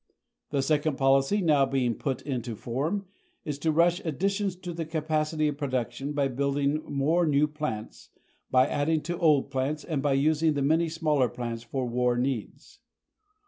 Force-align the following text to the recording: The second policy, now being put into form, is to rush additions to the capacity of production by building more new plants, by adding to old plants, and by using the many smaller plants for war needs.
The 0.49 0.63
second 0.63 0.97
policy, 0.97 1.41
now 1.41 1.63
being 1.67 1.93
put 1.93 2.23
into 2.23 2.55
form, 2.55 3.05
is 3.45 3.59
to 3.59 3.71
rush 3.71 3.99
additions 4.03 4.55
to 4.55 4.73
the 4.73 4.83
capacity 4.83 5.47
of 5.47 5.59
production 5.59 6.13
by 6.13 6.27
building 6.27 6.81
more 6.87 7.27
new 7.27 7.47
plants, 7.47 8.09
by 8.49 8.65
adding 8.65 9.01
to 9.01 9.19
old 9.19 9.51
plants, 9.51 9.83
and 9.83 10.01
by 10.01 10.13
using 10.13 10.53
the 10.55 10.63
many 10.63 10.89
smaller 10.89 11.29
plants 11.29 11.61
for 11.61 11.87
war 11.87 12.17
needs. 12.17 12.79